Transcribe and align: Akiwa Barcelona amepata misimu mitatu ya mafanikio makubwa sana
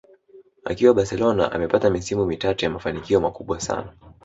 Akiwa 0.65 0.93
Barcelona 0.93 1.45
amepata 1.51 1.89
misimu 1.89 2.25
mitatu 2.25 2.65
ya 2.65 2.71
mafanikio 2.71 3.21
makubwa 3.21 3.59
sana 3.59 3.93